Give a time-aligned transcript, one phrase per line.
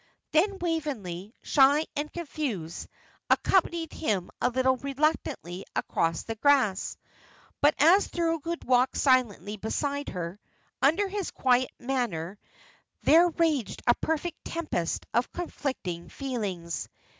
[0.31, 2.87] Then Waveney, shy and confused,
[3.29, 6.97] accompanied him a little reluctantly across the grass.
[7.61, 10.39] But as Thorold walked silently beside her,
[10.81, 12.39] under his quiet manner
[13.03, 16.89] there raged a perfect tempest of conflicting feelings.